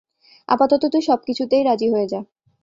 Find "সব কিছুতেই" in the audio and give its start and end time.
1.01-1.63